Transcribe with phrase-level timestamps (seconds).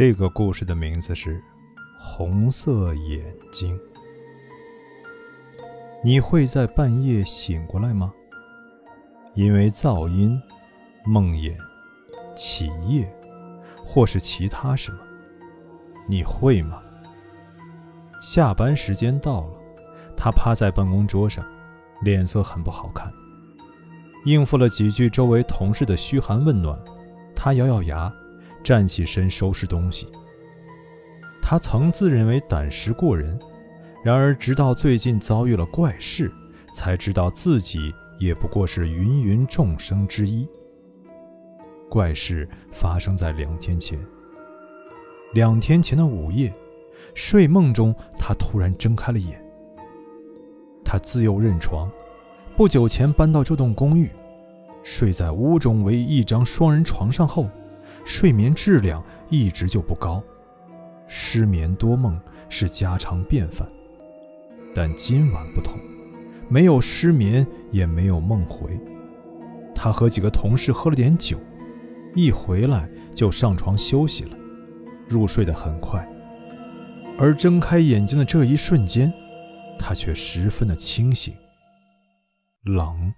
[0.00, 1.36] 这个故事的名字是
[1.98, 3.78] 《红色眼睛》。
[6.02, 8.10] 你会在半夜醒过来吗？
[9.34, 10.40] 因为噪音、
[11.04, 11.54] 梦魇、
[12.34, 13.14] 起夜，
[13.76, 14.98] 或是其他什么？
[16.08, 16.80] 你会吗？
[18.22, 19.52] 下班时间到了，
[20.16, 21.44] 他趴在办公桌上，
[22.00, 23.12] 脸色很不好看。
[24.24, 26.78] 应付了几句周围同事的嘘寒问暖，
[27.36, 28.10] 他咬咬牙。
[28.62, 30.06] 站起身收拾东西。
[31.42, 33.38] 他曾自认为胆识过人，
[34.04, 36.30] 然而直到最近遭遇了怪事，
[36.72, 40.48] 才知道自己也不过是芸芸众生之一。
[41.88, 43.98] 怪事发生在两天前。
[45.32, 46.52] 两天前的午夜，
[47.14, 49.44] 睡梦中他突然睁开了眼。
[50.84, 51.90] 他自幼认床，
[52.56, 54.10] 不久前搬到这栋公寓，
[54.84, 57.48] 睡在屋中唯一一张双人床上后。
[58.04, 60.22] 睡眠质量一直就不高，
[61.06, 63.68] 失眠多梦是家常便饭。
[64.74, 65.78] 但今晚不同，
[66.48, 68.78] 没有失眠，也没有梦回。
[69.74, 71.38] 他和几个同事喝了点酒，
[72.14, 74.36] 一回来就上床休息了，
[75.08, 76.06] 入睡得很快。
[77.18, 79.12] 而睁开眼睛的这一瞬间，
[79.78, 81.34] 他却十分的清醒。
[82.64, 83.12] 冷，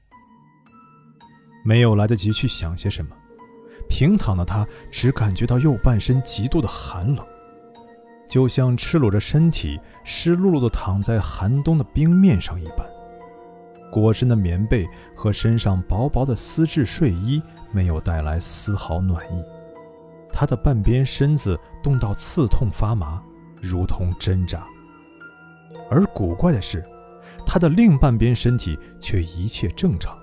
[1.65, 3.15] 没有来得及去想些什么。
[3.93, 7.23] 平躺的他只感觉到右半身极度的寒冷，
[8.27, 12.79] 就像赤裸着身体、湿漉漉的躺在寒冬的冰面上一般。
[13.91, 19.45] 裹身的棉被和身上薄薄的丝质睡衣没有带来丝毫暖意，
[20.33, 23.23] 他的半边身子冻到刺痛发麻，
[23.61, 24.67] 如同针扎。
[25.91, 26.83] 而古怪的是，
[27.45, 30.17] 他的另半边身体却一切正常。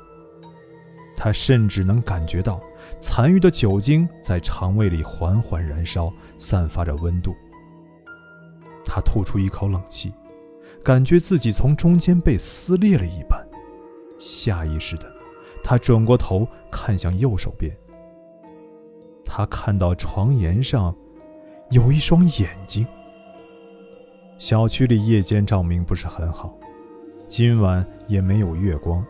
[1.15, 2.59] 他甚至能感觉到
[2.99, 7.35] 残余的酒精在肠胃里缓缓燃烧，散发着温度。
[8.85, 10.11] 他吐出一口冷气，
[10.83, 13.39] 感觉自己从中间被撕裂了一般。
[14.17, 15.11] 下意识的，
[15.63, 17.71] 他转过头看向右手边。
[19.23, 20.95] 他看到床沿上
[21.69, 22.85] 有一双眼睛。
[24.39, 26.57] 小区里夜间照明不是很好，
[27.27, 29.05] 今晚也没有月光。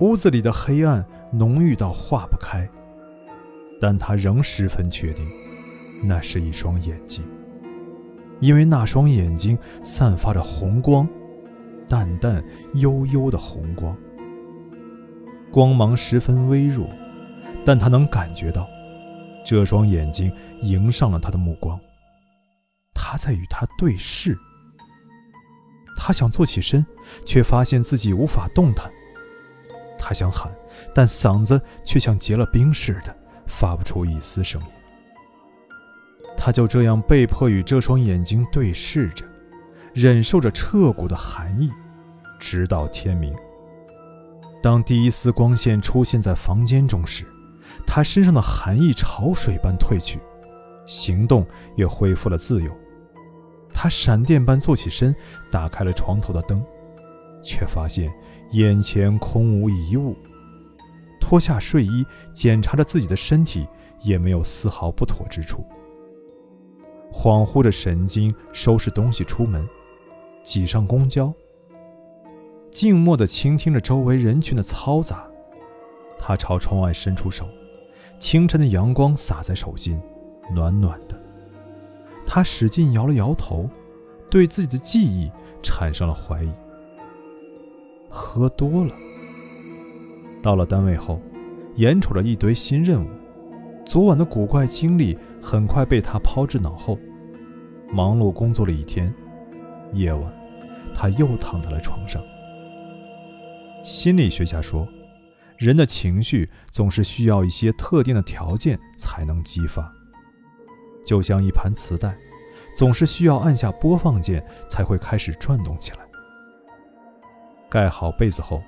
[0.00, 2.68] 屋子里的黑暗浓郁到化不开，
[3.80, 5.26] 但他仍十分确定，
[6.02, 7.24] 那是一双眼睛，
[8.40, 11.08] 因为那双眼睛散发着红光，
[11.88, 13.96] 淡淡幽幽的红光，
[15.50, 16.86] 光芒十分微弱，
[17.64, 18.68] 但他能感觉到，
[19.44, 20.30] 这双眼睛
[20.60, 21.80] 迎上了他的目光，
[22.94, 24.36] 他在与他对视。
[25.96, 26.84] 他想坐起身，
[27.26, 28.90] 却发现自己无法动弹。
[29.98, 30.50] 他想喊，
[30.94, 33.14] 但嗓子却像结了冰似的，
[33.50, 34.68] 发不出一丝声音。
[36.36, 39.26] 他就这样被迫与这双眼睛对视着，
[39.92, 41.70] 忍受着彻骨的寒意，
[42.38, 43.34] 直到天明。
[44.62, 47.26] 当第一丝光线出现在房间中时，
[47.86, 50.18] 他身上的寒意潮水般退去，
[50.86, 51.46] 行动
[51.76, 52.70] 也恢复了自由。
[53.72, 55.14] 他闪电般坐起身，
[55.50, 56.64] 打开了床头的灯。
[57.42, 58.12] 却发现
[58.50, 60.14] 眼前空无一物，
[61.30, 63.64] 脱下睡衣检查着自己的身体，
[64.00, 65.64] 也没有丝毫不妥之处。
[67.12, 69.64] 恍惚着神经，收拾东西出门，
[70.42, 71.32] 挤上公交，
[72.72, 75.24] 静默地倾听着周围人群的嘈杂。
[76.18, 77.46] 他朝窗外伸出手，
[78.18, 80.02] 清晨的阳光洒在手心，
[80.52, 81.16] 暖暖的。
[82.26, 83.70] 他使劲摇了摇头，
[84.28, 85.30] 对自己的记忆
[85.62, 86.50] 产生了怀疑。
[88.08, 88.92] 喝多了，
[90.42, 91.20] 到了单位后，
[91.76, 93.08] 眼瞅着一堆新任务，
[93.84, 96.98] 昨晚的古怪经历很快被他抛至脑后。
[97.92, 99.12] 忙碌工作了一天，
[99.92, 100.32] 夜晚，
[100.94, 102.22] 他又躺在了床上。
[103.84, 104.86] 心理学家说，
[105.58, 109.92] 人的情绪总是需要一些特定的条件才能激发，
[111.04, 112.16] 就像一盘磁带，
[112.76, 115.98] 总是需要按下播放键才会开始转动起来。
[117.68, 118.62] 盖好被子后，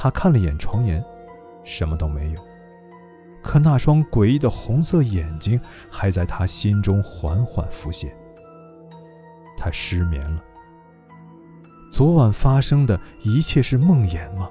[0.00, 1.04] 他看了眼床沿，
[1.64, 2.40] 什么都没有。
[3.42, 5.60] 可那双诡异的红色眼睛
[5.90, 8.16] 还在他心中缓缓浮现。
[9.56, 10.40] 他失眠了。
[11.90, 14.48] 昨晚发生的一切是梦魇吗？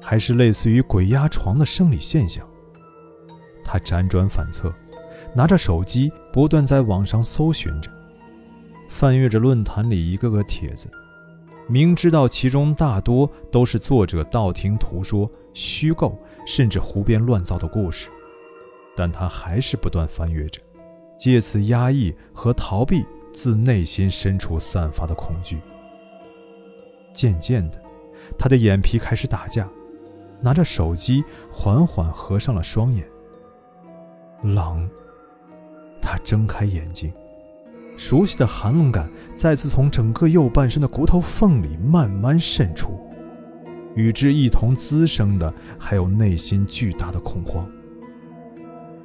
[0.00, 2.46] 还是类似于鬼压床的生理现象？
[3.64, 4.72] 他辗转反侧，
[5.34, 7.90] 拿着手机不断在网上搜寻着，
[8.88, 10.88] 翻阅着论坛里一个个帖子。
[11.66, 18.08] 明知道其中大多都是作者道听途说、虚构甚至胡编乱造的故事，
[18.94, 20.60] 但他还是不断翻阅着，
[21.18, 25.58] 借此压抑和逃避自内心深处散发的恐惧。
[27.12, 27.80] 渐渐的，
[28.38, 29.68] 他的眼皮开始打架，
[30.42, 33.08] 拿着手机缓缓合上了双眼。
[34.42, 34.88] 冷。
[36.02, 37.10] 他睁开眼睛，
[37.96, 42.98] 熟悉的寒冷感再次从整个右半身的骨头缝里慢慢渗出，
[43.94, 47.68] 与之一同滋生的还有内心巨大的恐慌。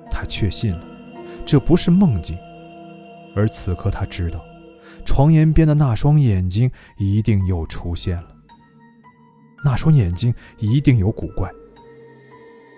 [0.10, 0.84] 他确信了，
[1.46, 2.38] 这不是梦境，
[3.36, 4.44] 而此刻他知道，
[5.06, 8.36] 床沿边的那双眼睛一定又出现了。
[9.64, 11.50] 那双眼睛一定有古怪。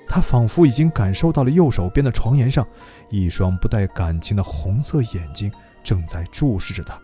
[0.08, 2.68] 他仿佛已经感受到了右手边的床沿上，
[3.10, 5.50] 一双不带感情的红色眼睛
[5.84, 7.00] 正在注视着他。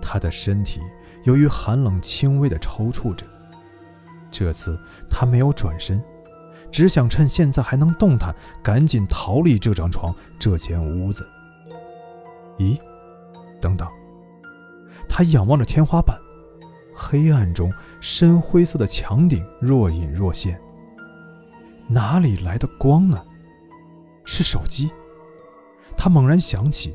[0.00, 0.80] 他的身体
[1.24, 3.26] 由于寒冷轻微的抽搐着。
[4.30, 4.78] 这次
[5.08, 6.02] 他没有转身，
[6.70, 11.26] 只想趁现在还能动弹，赶紧逃离这张床、这间屋子。
[12.58, 12.78] 咦，
[13.60, 13.88] 等等！
[15.08, 16.18] 他仰望着天花板，
[16.94, 20.60] 黑暗中深灰色的墙顶若隐若现。
[21.88, 23.24] 哪里来的光呢？
[24.24, 24.90] 是手机。
[25.96, 26.94] 他猛然想起，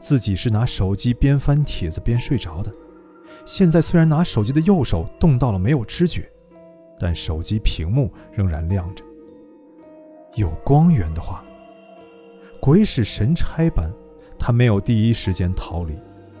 [0.00, 2.72] 自己是拿手机边翻帖子边睡着的。
[3.44, 6.28] 现在虽然拿手机的右手动到了没有知觉，
[6.98, 9.04] 但手机屏幕仍然亮着。
[10.34, 11.44] 有光源的话，
[12.60, 13.88] 鬼使神差般，
[14.38, 15.96] 他没有第一时间逃离，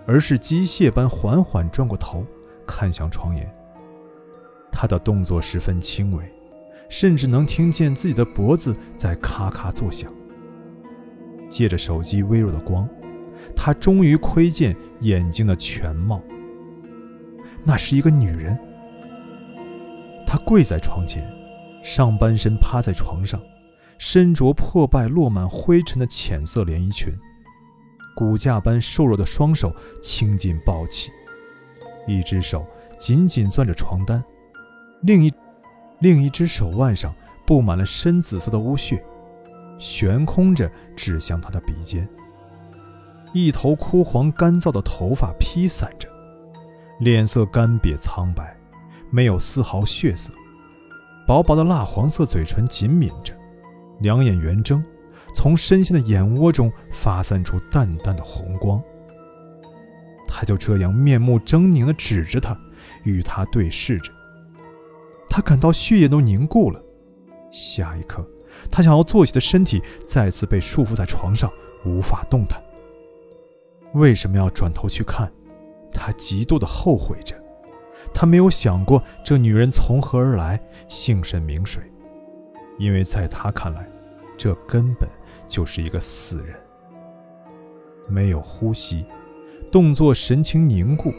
[0.06, 2.24] 而是机械般缓缓转过头，
[2.66, 3.48] 看向窗沿。
[4.72, 6.24] 他的动作十分轻微。
[6.88, 10.12] 甚至能听见自己的脖子在咔咔作响。
[11.48, 12.88] 借着手机微弱的光，
[13.54, 16.20] 他终于窥见眼睛的全貌。
[17.64, 18.58] 那是一个女人。
[20.26, 21.28] 她跪在床前，
[21.82, 23.40] 上半身趴在床上，
[23.98, 27.12] 身着破败落满灰尘的浅色连衣裙，
[28.14, 31.10] 骨架般瘦弱的双手轻劲抱起，
[32.06, 32.66] 一只手
[32.98, 34.22] 紧紧攥着床单，
[35.02, 35.32] 另一。
[36.02, 37.14] 另一只手腕上
[37.44, 39.04] 布满了深紫色的污血，
[39.78, 40.66] 悬空着
[40.96, 42.08] 指向他的鼻尖。
[43.32, 46.08] 一头枯黄干燥的头发披散着，
[46.98, 48.56] 脸色干瘪苍白，
[49.10, 50.32] 没有丝毫血色。
[51.26, 53.32] 薄薄的蜡黄色嘴唇紧抿着，
[54.00, 54.82] 两眼圆睁，
[55.32, 58.82] 从深陷的眼窝中发散出淡淡的红光。
[60.26, 62.58] 他就这样面目狰狞地指着他，
[63.04, 64.12] 与他对视着。
[65.28, 66.82] 他感到血液都凝固了，
[67.52, 68.26] 下一刻，
[68.70, 71.48] 他想要坐起的身体再次被束缚在床上，
[71.84, 72.60] 无法动弹。
[73.94, 75.30] 为什么要转头去看？
[75.92, 77.34] 他极度的后悔着。
[78.14, 81.80] 他没有想过这女人从何而来，姓甚名谁，
[82.78, 83.86] 因为在他看来，
[84.36, 85.08] 这根本
[85.48, 86.56] 就是一个死人。
[88.08, 89.04] 没有呼吸，
[89.70, 91.12] 动作神情凝固。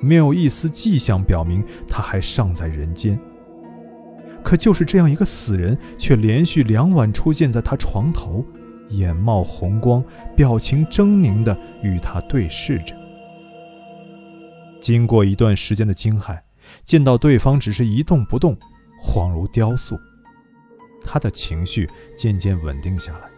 [0.00, 3.20] 没有一丝迹象表明他还尚在人间。
[4.42, 8.44] 可就是这样一个死人，却连续两晚出现在他床头，
[8.90, 10.04] 眼冒红光，
[10.36, 12.94] 表情狰狞地与他对视着。
[14.80, 16.38] 经过一段时间的惊骇，
[16.84, 18.56] 见到对方只是一动不动，
[19.02, 19.98] 恍如雕塑，
[21.04, 23.28] 他的情绪渐渐稳定下来，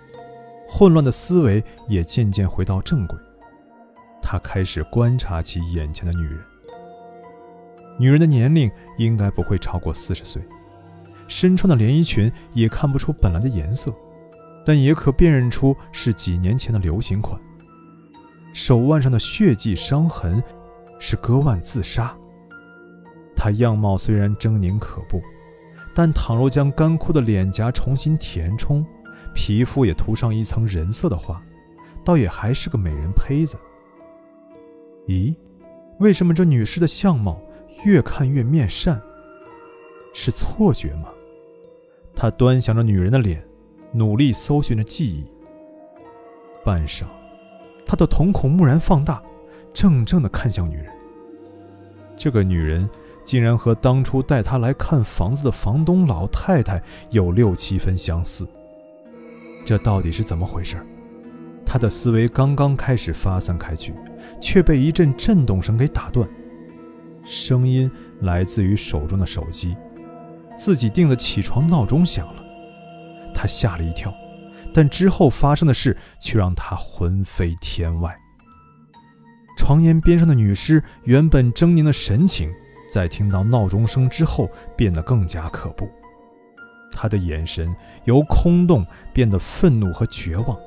[0.68, 3.18] 混乱的思维也渐渐回到正轨。
[4.22, 6.38] 他开始观察起眼前的女人。
[7.98, 10.40] 女人的年龄应该不会超过四十岁，
[11.28, 13.92] 身穿的连衣裙也看不出本来的颜色，
[14.64, 17.40] 但也可辨认出是几年前的流行款。
[18.54, 20.42] 手腕上的血迹伤痕
[20.98, 22.14] 是割腕自杀。
[23.34, 25.22] 她样貌虽然狰狞可怖，
[25.94, 28.84] 但倘若将干枯的脸颊重新填充，
[29.34, 31.42] 皮肤也涂上一层人色的话，
[32.04, 33.56] 倒也还是个美人胚子。
[35.08, 35.34] 咦，
[35.98, 37.40] 为什么这女士的相貌？
[37.84, 39.00] 越看越面善，
[40.14, 41.08] 是错觉吗？
[42.14, 43.42] 他端详着女人的脸，
[43.92, 45.24] 努力搜寻着记忆。
[46.64, 47.04] 半晌，
[47.86, 49.22] 他的瞳孔蓦然放大，
[49.74, 50.86] 怔怔地看向女人。
[52.16, 52.88] 这个女人
[53.24, 58.46] 竟然和当初带他来看房子的房东老太太有六七分相似。
[59.64, 60.76] 这到底是怎么回事？
[61.64, 63.94] 他的思维刚刚开始发散开去，
[64.40, 66.28] 却被一阵震动声给打断。
[67.24, 69.76] 声音来自于手中的手机，
[70.56, 72.41] 自己定的起床闹钟响了，
[73.34, 74.12] 他吓了一跳，
[74.72, 78.16] 但之后发生的事却让他魂飞天外。
[79.56, 82.52] 床沿边上的女尸原本狰狞的神情，
[82.90, 85.88] 在听到闹钟声之后变得更加可怖，
[86.92, 87.74] 她的眼神
[88.04, 90.58] 由空洞变得愤怒和绝望，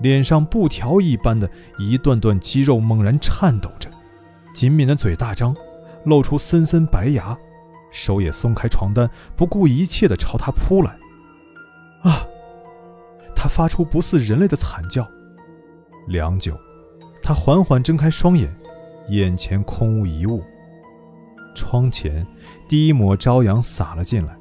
[0.00, 3.90] 脸上布条一般的一段段肌肉猛然颤抖着，
[4.54, 5.54] 紧抿的嘴大张，
[6.04, 7.36] 露出森森白牙，
[7.92, 10.96] 手也松开床单，不顾一切的朝他扑来。
[12.04, 12.26] 啊！
[13.34, 15.06] 他发出不似人类的惨叫。
[16.06, 16.56] 良久，
[17.22, 18.54] 他缓缓睁开双眼，
[19.08, 20.42] 眼前空无一物。
[21.54, 22.26] 窗前
[22.68, 24.36] 第一抹朝阳洒了进来，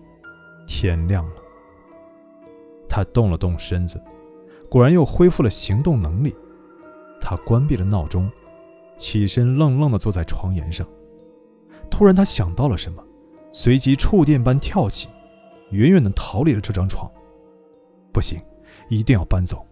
[0.67, 1.33] 天亮了。
[2.89, 4.01] 他动了动身子，
[4.69, 6.35] 果然又恢复了行动能力。
[7.21, 8.29] 他关闭了闹钟，
[8.97, 10.85] 起身愣愣地坐在床沿上。
[11.89, 13.01] 突然，他想到了什么，
[13.51, 15.07] 随即触电般跳起，
[15.69, 17.09] 远远地逃离了这张床。
[18.13, 18.39] 不行，
[18.87, 19.65] 一定要搬走。